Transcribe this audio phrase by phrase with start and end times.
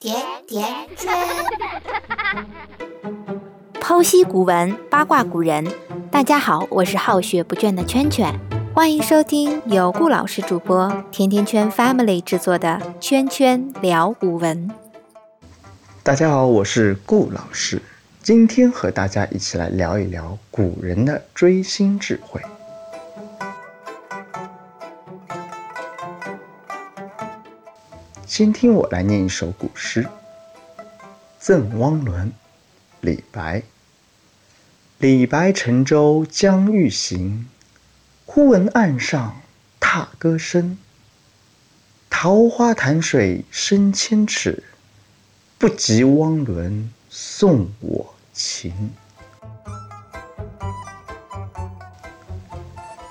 [0.00, 0.14] 甜
[0.46, 0.64] 甜
[0.96, 1.12] 圈。
[3.82, 5.66] 剖析古文，八卦古人。
[6.08, 8.32] 大家好，我是好学不倦的圈圈，
[8.72, 14.68] 欢迎收听由顾老师主播、甜甜圈 Family 制作的《圈圈聊古文》。
[16.04, 17.82] 大家好，我是顾老师，
[18.22, 22.40] 今天和大家一起来聊一聊古人的追星智慧。
[28.28, 30.04] 先听我来念一首古诗
[31.38, 32.28] 《赠汪伦》，
[33.00, 33.62] 李白。
[34.98, 37.48] 李白乘舟将欲行，
[38.26, 39.40] 忽闻岸上
[39.80, 40.76] 踏歌声。
[42.10, 44.62] 桃花潭水深千尺，
[45.56, 48.90] 不及汪伦送我情。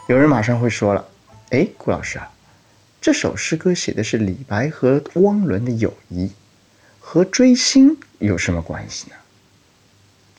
[0.07, 1.03] 有人马上会说了
[1.49, 2.31] ：“哎，顾老师啊，
[3.07, 6.29] 这首诗歌写的是李白和汪伦的友谊，
[6.99, 9.15] 和追星有什么关系呢？”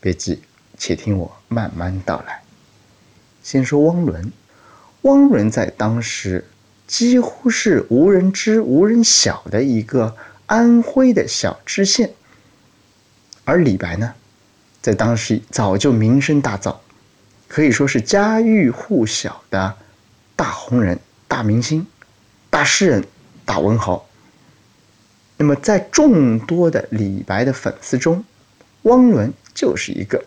[0.02, 0.42] 别急。
[0.76, 2.42] 且听我慢慢道来。
[3.42, 4.30] 先说汪伦，
[5.00, 6.44] 汪伦在当时
[6.86, 12.12] 几乎是无人知、无人晓的一个安徽的小知县，
[13.46, 14.12] 而李白呢，
[14.82, 16.76] 在当时早就名声大噪，
[17.48, 19.74] 可以说是家喻户晓的
[20.36, 21.86] 大红人、大明星、
[22.50, 23.04] 大诗人、
[23.44, 24.06] 大文豪。
[25.36, 28.24] 那么，在众多的李白的粉丝中，
[28.82, 30.24] 汪伦就是一个。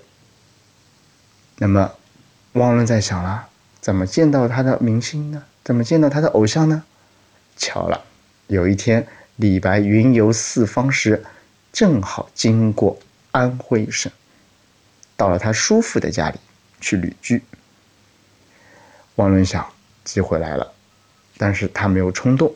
[1.57, 1.93] 那么，
[2.53, 3.47] 汪伦在想了，
[3.81, 5.43] 怎么见到他的明星呢？
[5.63, 6.83] 怎么见到他的偶像呢？
[7.57, 8.03] 巧了，
[8.47, 11.23] 有一天李白云游四方时，
[11.73, 12.97] 正好经过
[13.31, 14.11] 安徽省，
[15.17, 16.39] 到了他叔父的家里
[16.79, 17.43] 去旅居。
[19.15, 19.69] 汪伦想，
[20.03, 20.73] 机会来了，
[21.41, 22.53] 但是他没有冲动，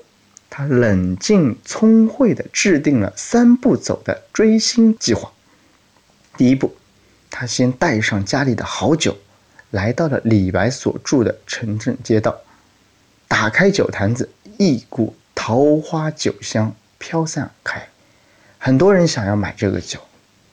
[0.47, 5.31] 他冷静聪慧地制定了三步走的追星计划。
[6.37, 6.75] 第一步。
[7.37, 9.17] 他先带上家里的好酒，
[9.71, 12.33] 来到了李白所住的城镇街道，
[13.27, 17.89] 打开酒坛子，一股桃花酒香飘散开，
[18.57, 19.99] 很多人想要买这个酒，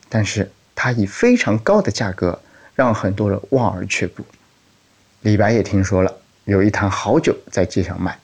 [0.08, 2.40] 但是他以非常高的价格
[2.74, 4.24] 让很多人望而却步。
[5.20, 6.12] 李白也听说了
[6.46, 8.18] 有一坛好酒在街上卖，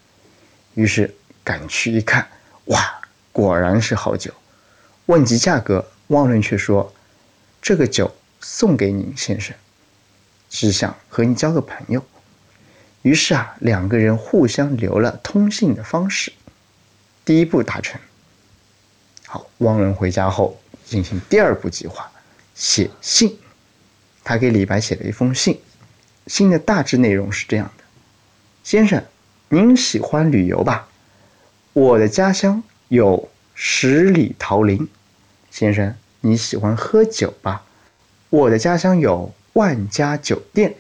[0.79, 1.13] 于是
[1.43, 2.25] 赶去一看，
[2.67, 3.01] 哇，
[3.33, 4.33] 果然是好酒。
[5.07, 6.95] 问及价格，汪伦却说
[7.61, 9.57] ：“这个酒。”送给您，先生，
[10.49, 12.05] 只想和你交个朋友。
[13.03, 16.33] 于是啊，两个人互相留了通信的方式。
[17.25, 18.01] 第一步达成。
[19.27, 22.09] 好，汪伦回家后进行第二步计划，
[22.55, 23.37] 写信。
[24.23, 25.61] 他给李白写了一封信，
[26.29, 27.83] 信的大致内容是这样的：
[28.63, 29.05] 先生，
[29.51, 30.89] 您喜欢旅游吧？
[31.73, 34.87] 我的家乡有十里桃林。
[35.51, 37.63] 先生，你喜欢喝酒吧？
[38.29, 40.75] 我的家乡有万家酒店。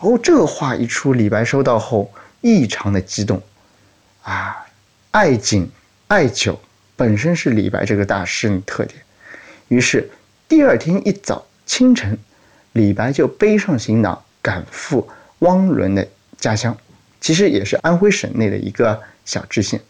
[0.00, 3.42] 哦，这话一出，李白收到后异常的激动，
[4.22, 4.64] 啊，
[5.10, 5.70] 爱景
[6.06, 6.58] 爱酒
[6.96, 9.02] 本身是李白这个大诗人的特点。
[9.68, 10.08] 于是
[10.48, 12.18] 第二天一早清晨，
[12.72, 15.06] 李白就背上行囊赶赴
[15.40, 16.08] 汪伦的
[16.38, 16.74] 家乡，
[17.20, 19.80] 其实也是安徽省内的一个小知县。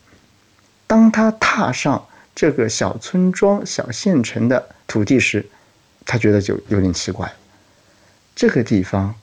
[0.86, 5.44] 当他踏上这个小村庄、小县城的土地时，
[6.06, 7.30] 他觉得就有点奇怪，
[8.34, 9.14] 这个地方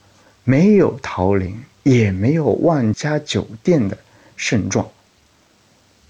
[0.44, 3.98] 没有桃林，也没有万家酒店的
[4.36, 4.88] 盛状，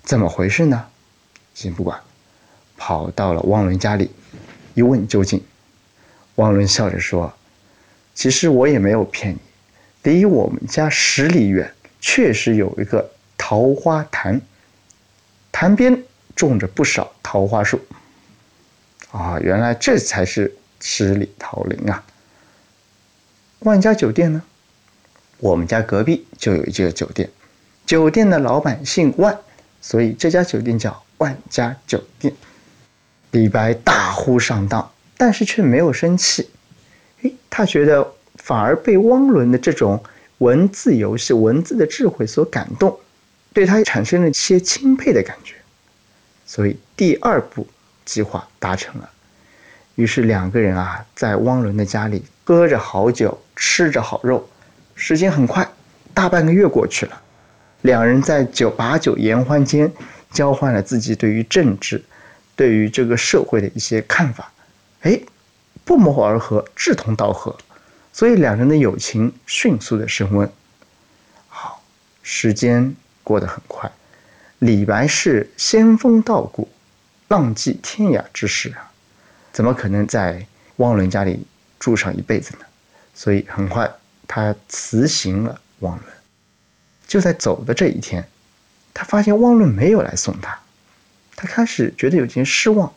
[0.03, 0.87] 怎么回事呢？
[1.55, 1.99] 先不管，
[2.77, 4.11] 跑到了汪伦家里，
[4.75, 5.43] 一问究竟，
[6.35, 7.33] 汪伦笑着说
[8.15, 9.39] ：“其实我也没有骗你，
[10.03, 11.73] 离我们家十里远，
[12.07, 14.41] 确实有一个桃花潭，
[15.51, 16.05] 潭边
[16.37, 17.81] 种着不少桃花树。
[19.11, 22.05] 啊，原来这才是。”十里桃林啊！
[23.61, 24.43] 万家酒店呢？
[25.39, 27.31] 我们家隔壁就有一家酒店，
[27.87, 29.37] 酒店的老板姓万，
[29.81, 32.33] 所以这家酒店叫万家酒店。
[33.31, 36.51] 李白大呼上当，但是却没有生气。
[37.23, 40.05] 诶，他觉得反而被汪伦的这种
[40.39, 42.99] 文字游戏、文字的智慧所感动，
[43.53, 45.55] 对他产生了一些钦佩的感觉。
[46.45, 47.67] 所以第二步
[48.05, 49.11] 计划达成了。
[49.95, 54.47] 于是两个人啊，在汪伦的家里喝着好酒，吃着好肉。
[54.95, 55.67] 时间很快，
[56.13, 57.23] 大半个月过去了。
[57.83, 59.91] 两人在酒把酒言欢间，
[60.33, 62.05] 交换了自己对于政治、
[62.55, 64.53] 对于这个社会的一些看法。
[65.01, 65.19] 哎，
[65.85, 67.57] 不谋而合，志同道合，
[68.17, 70.51] 所以两人的友情迅速的升温。
[71.49, 71.83] 好，
[72.23, 73.93] 时间过得很快，
[74.59, 76.67] 李白是仙风道骨，
[77.29, 78.91] 浪迹天涯之士啊，
[79.53, 80.47] 怎么可能在
[80.77, 81.47] 汪伦家里
[81.79, 82.65] 住上一辈子呢？
[83.15, 83.93] 所以很快
[84.27, 86.11] 他辞行了汪伦。
[87.07, 88.27] 就在走的这一天，
[88.95, 90.59] 他发现汪伦没有来送他，
[91.37, 92.91] 他开始觉得有些失望。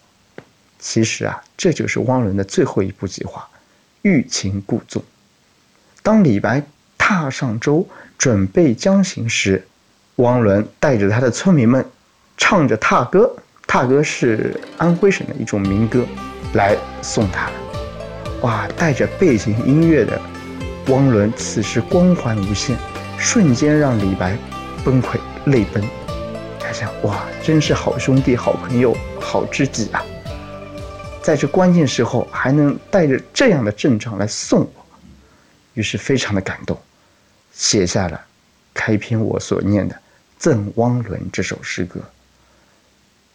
[0.79, 3.49] 其实啊，这就是汪伦的最后一步计划——
[4.01, 5.03] 欲擒故纵。
[6.01, 6.63] 当李白
[6.97, 7.87] 踏上舟
[8.17, 9.67] 准备将行时，
[10.15, 11.85] 汪伦带着他的村民们
[12.37, 13.35] 唱着踏歌，
[13.67, 16.05] 踏歌是安徽省的一种民歌，
[16.53, 17.49] 来送他。
[18.41, 20.19] 哇，带着背景音乐的
[20.87, 22.77] 汪伦此时光环无限，
[23.17, 24.37] 瞬间让李白
[24.83, 25.83] 崩溃泪奔。
[26.59, 30.03] 他想，哇，真是好兄弟、好朋友、好知己啊！
[31.29, 34.85] 在这关键时候还能带着这样的阵仗来送我，
[35.75, 36.75] 于是非常的感动，
[37.53, 38.19] 写下了
[38.73, 39.93] 开篇我所念的
[40.39, 42.01] 《赠汪伦》这首诗歌。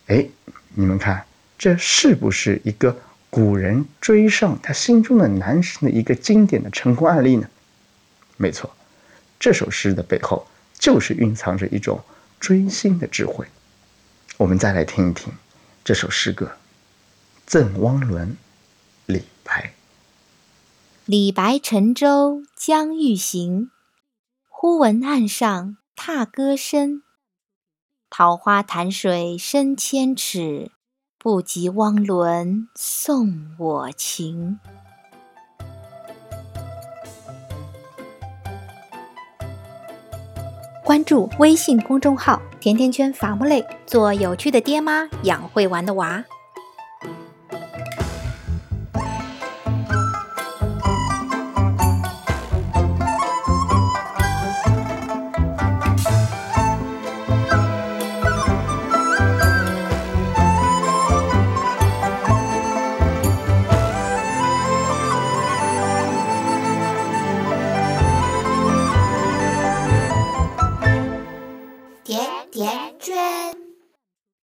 [0.09, 0.27] 哎，
[0.71, 1.25] 你们看，
[1.57, 2.99] 这是不是一个
[3.31, 7.49] 古人追上他心中的男神的一个经典的成功案例呢？
[8.37, 8.75] 没错，
[9.39, 10.45] 这首诗的背后
[10.77, 12.03] 就是蕴藏着一种
[12.41, 13.47] 追星的智慧。
[14.37, 15.33] 我们再来听一听
[15.85, 16.51] 这首诗歌。
[17.47, 18.37] 赠汪伦，
[19.05, 19.75] 李白。
[21.05, 23.71] 李白乘舟将欲行，
[24.49, 27.03] 忽闻岸上踏歌声。
[28.09, 30.71] 桃花潭水深千尺，
[31.19, 34.59] 不及汪伦送我情。
[40.83, 46.25] 关注微信公众号“甜甜圈伐木累”，做有趣的爹妈，养会玩的娃。